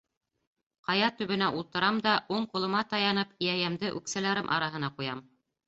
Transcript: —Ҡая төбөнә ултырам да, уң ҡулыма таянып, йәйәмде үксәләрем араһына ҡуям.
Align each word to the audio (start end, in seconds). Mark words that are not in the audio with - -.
—Ҡая 0.87 1.09
төбөнә 1.19 1.49
ултырам 1.57 1.99
да, 2.09 2.15
уң 2.37 2.49
ҡулыма 2.55 2.83
таянып, 2.95 3.39
йәйәмде 3.49 3.95
үксәләрем 4.01 4.53
араһына 4.59 4.93
ҡуям. 4.99 5.27